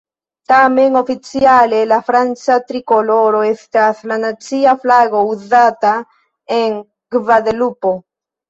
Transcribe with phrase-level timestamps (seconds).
[0.51, 5.95] Tamen, oficiale la franca trikoloro estas la nacia flago uzata
[6.61, 6.83] en
[7.19, 7.97] Gvadelupo.